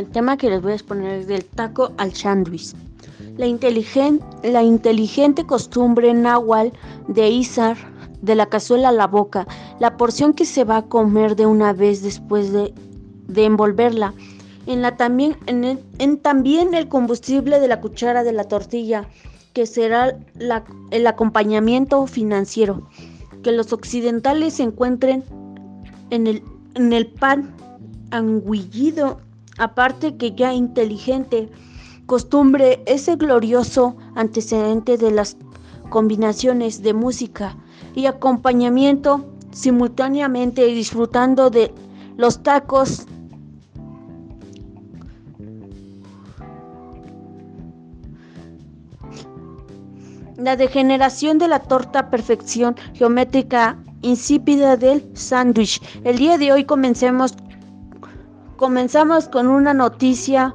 El 0.00 0.08
tema 0.08 0.38
que 0.38 0.48
les 0.48 0.62
voy 0.62 0.72
a 0.72 0.76
exponer 0.76 1.12
es 1.12 1.26
del 1.26 1.44
taco 1.44 1.92
al 1.98 2.14
sándwich. 2.14 2.72
La, 3.36 3.46
inteligen, 3.46 4.22
la 4.42 4.62
inteligente 4.62 5.44
costumbre 5.44 6.14
náhuatl 6.14 6.74
de 7.08 7.28
izar 7.28 7.76
de 8.22 8.34
la 8.34 8.46
cazuela 8.46 8.88
a 8.88 8.92
la 8.92 9.06
boca, 9.06 9.46
la 9.78 9.98
porción 9.98 10.32
que 10.32 10.46
se 10.46 10.64
va 10.64 10.78
a 10.78 10.86
comer 10.86 11.36
de 11.36 11.44
una 11.44 11.74
vez 11.74 12.02
después 12.02 12.50
de, 12.50 12.72
envolverla. 13.36 14.14
En, 14.64 14.80
la, 14.80 14.96
también, 14.96 15.36
en, 15.44 15.64
el, 15.64 16.18
también 16.20 16.72
el 16.72 16.88
combustible 16.88 17.60
de 17.60 17.68
la 17.68 17.82
cuchara 17.82 18.24
de 18.24 18.32
la 18.32 18.44
tortilla, 18.44 19.06
que 19.52 19.66
será 19.66 20.16
el 20.90 21.06
acompañamiento 21.06 22.06
financiero. 22.06 22.88
Que 23.42 23.52
los 23.52 23.70
occidentales 23.74 24.60
encuentren 24.60 25.24
en 26.08 26.26
el, 26.26 26.42
en 26.74 26.94
el 26.94 27.06
pan 27.06 27.54
anguillido 28.12 29.20
aparte 29.60 30.16
que 30.16 30.32
ya 30.32 30.54
inteligente, 30.54 31.50
costumbre, 32.06 32.82
ese 32.86 33.16
glorioso 33.16 33.94
antecedente 34.14 34.96
de 34.96 35.10
las 35.10 35.36
combinaciones 35.90 36.82
de 36.82 36.94
música 36.94 37.56
y 37.94 38.06
acompañamiento 38.06 39.26
simultáneamente 39.52 40.64
disfrutando 40.64 41.50
de 41.50 41.74
los 42.16 42.42
tacos 42.42 43.06
la 50.38 50.56
degeneración 50.56 51.36
de 51.36 51.48
la 51.48 51.58
torta 51.58 52.08
perfección 52.08 52.76
geométrica 52.94 53.76
insípida 54.00 54.78
del 54.78 55.04
sándwich. 55.14 55.82
El 56.02 56.16
día 56.16 56.38
de 56.38 56.50
hoy 56.50 56.64
comencemos 56.64 57.34
Comenzamos 58.60 59.26
con 59.26 59.46
una 59.46 59.72
noticia 59.72 60.54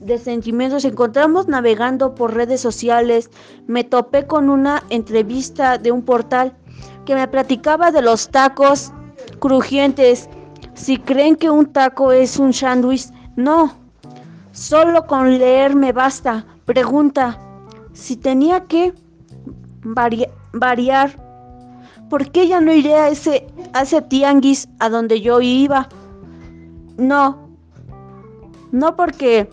de 0.00 0.18
sentimientos. 0.18 0.84
Encontramos 0.84 1.48
navegando 1.48 2.14
por 2.14 2.34
redes 2.34 2.60
sociales. 2.60 3.30
Me 3.66 3.84
topé 3.84 4.26
con 4.26 4.50
una 4.50 4.82
entrevista 4.90 5.78
de 5.78 5.92
un 5.92 6.02
portal 6.02 6.52
que 7.06 7.14
me 7.14 7.26
platicaba 7.26 7.90
de 7.90 8.02
los 8.02 8.28
tacos 8.28 8.92
crujientes. 9.38 10.28
Si 10.74 10.98
creen 10.98 11.36
que 11.36 11.48
un 11.48 11.72
taco 11.72 12.12
es 12.12 12.38
un 12.38 12.52
sándwich, 12.52 13.06
no. 13.34 13.72
Solo 14.52 15.06
con 15.06 15.38
leer 15.38 15.74
me 15.74 15.92
basta. 15.92 16.44
Pregunta, 16.66 17.38
si 17.94 18.16
tenía 18.16 18.66
que 18.66 18.92
variar 20.52 21.23
¿por 22.08 22.30
qué 22.30 22.48
ya 22.48 22.60
no 22.60 22.72
iré 22.72 22.94
a 22.94 23.08
ese, 23.08 23.46
a 23.72 23.84
tianguis 24.02 24.68
a 24.78 24.88
donde 24.88 25.20
yo 25.20 25.40
iba? 25.40 25.88
No, 26.96 27.48
no 28.72 28.96
porque 28.96 29.50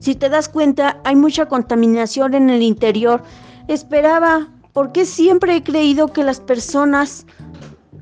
si 0.00 0.14
te 0.14 0.28
das 0.28 0.48
cuenta 0.48 1.00
hay 1.04 1.16
mucha 1.16 1.46
contaminación 1.46 2.34
en 2.34 2.50
el 2.50 2.62
interior. 2.62 3.22
Esperaba, 3.68 4.48
porque 4.72 5.04
siempre 5.04 5.56
he 5.56 5.62
creído 5.62 6.08
que 6.12 6.22
las 6.22 6.40
personas 6.40 7.26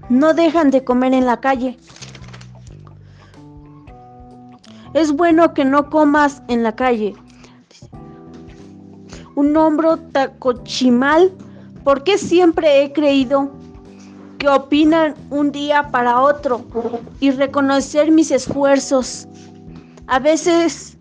no 0.09 0.35
dejan 0.35 0.71
de 0.71 0.85
comer 0.85 1.15
en 1.15 1.25
la 1.25 1.41
calle. 1.41 1.79
Es 4.93 5.13
bueno 5.13 5.55
que 5.55 5.65
no 5.65 5.89
comas 5.89 6.43
en 6.49 6.63
la 6.63 6.77
calle. 6.77 7.15
Un 9.35 9.57
hombro 9.57 9.97
tacochimal 9.97 11.33
¿Por 11.85 12.03
qué 12.03 12.17
siempre 12.17 12.83
he 12.83 12.93
creído 12.93 13.51
que 14.39 14.49
opinan 14.49 15.15
un 15.31 15.53
día 15.53 15.91
para 15.91 16.21
otro 16.23 16.65
y 17.21 17.31
reconocer 17.31 18.11
mis 18.11 18.31
esfuerzos? 18.31 19.29
A 20.07 20.19
veces 20.19 20.97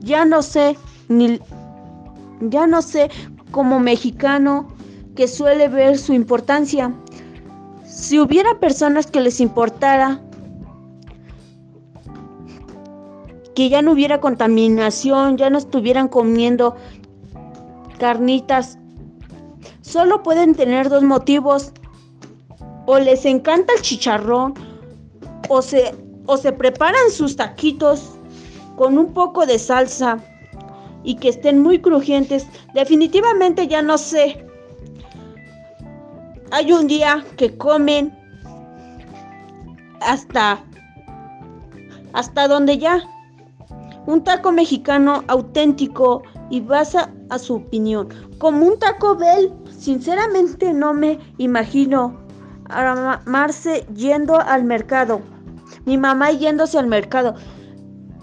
ya 0.00 0.24
no 0.24 0.42
sé 0.42 0.76
ni 1.08 1.38
ya 2.40 2.66
no 2.66 2.80
sé 2.80 3.10
como 3.50 3.80
mexicano 3.80 4.68
que 5.14 5.28
suele 5.28 5.68
ver 5.68 5.98
su 5.98 6.14
importancia. 6.14 6.94
Si 7.84 8.18
hubiera 8.18 8.58
personas 8.60 9.08
que 9.08 9.20
les 9.20 9.40
importara 9.40 10.22
que 13.54 13.68
ya 13.68 13.82
no 13.82 13.92
hubiera 13.92 14.20
contaminación, 14.20 15.36
ya 15.36 15.50
no 15.50 15.58
estuvieran 15.58 16.08
comiendo 16.08 16.76
carnitas 17.98 18.79
solo 19.82 20.22
pueden 20.22 20.54
tener 20.54 20.88
dos 20.88 21.02
motivos. 21.02 21.72
O 22.86 22.98
les 22.98 23.24
encanta 23.24 23.72
el 23.74 23.82
chicharrón 23.82 24.54
o 25.48 25.62
se, 25.62 25.94
o 26.26 26.36
se 26.36 26.52
preparan 26.52 27.10
sus 27.10 27.36
taquitos 27.36 28.12
con 28.76 28.98
un 28.98 29.12
poco 29.12 29.46
de 29.46 29.58
salsa 29.58 30.18
y 31.04 31.16
que 31.16 31.28
estén 31.28 31.62
muy 31.62 31.80
crujientes. 31.80 32.46
Definitivamente 32.74 33.68
ya 33.68 33.82
no 33.82 33.98
sé. 33.98 34.44
Hay 36.50 36.72
un 36.72 36.86
día 36.86 37.24
que 37.36 37.56
comen 37.56 38.16
hasta 40.00 40.64
hasta 42.12 42.48
donde 42.48 42.78
ya 42.78 43.00
un 44.06 44.24
taco 44.24 44.50
mexicano 44.50 45.22
auténtico 45.28 46.22
y 46.50 46.60
basa 46.60 47.12
a 47.28 47.38
su 47.38 47.56
opinión. 47.56 48.08
Como 48.38 48.66
un 48.66 48.78
Taco 48.78 49.14
Bell, 49.16 49.52
sinceramente 49.80 50.72
no 50.72 50.94
me 50.94 51.18
imagino 51.38 52.20
a 52.68 53.20
Marce 53.24 53.86
yendo 53.94 54.38
al 54.38 54.64
mercado. 54.64 55.20
Mi 55.86 55.98
mamá 55.98 56.30
yéndose 56.30 56.78
al 56.78 56.86
mercado. 56.86 57.34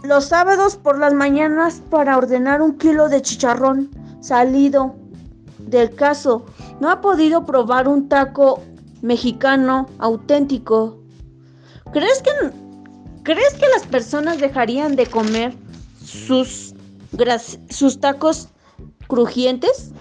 Los 0.03 0.25
sábados 0.25 0.77
por 0.77 0.99
las 0.99 1.13
mañanas 1.13 1.81
para 1.89 2.17
ordenar 2.17 2.61
un 2.61 2.77
kilo 2.77 3.09
de 3.09 3.21
chicharrón 3.21 3.89
salido 4.21 4.95
del 5.57 5.93
caso. 5.95 6.45
No 6.79 6.89
ha 6.89 7.01
podido 7.01 7.45
probar 7.45 7.87
un 7.87 8.07
taco 8.07 8.61
mexicano 9.01 9.87
auténtico. 9.97 10.99
¿Crees 11.91 12.21
que, 12.21 12.31
¿crees 13.23 13.53
que 13.55 13.67
las 13.69 13.85
personas 13.87 14.39
dejarían 14.39 14.95
de 14.95 15.07
comer 15.07 15.53
sus 16.05 16.75
sus 17.69 17.99
tacos 17.99 18.49
crujientes. 19.07 19.91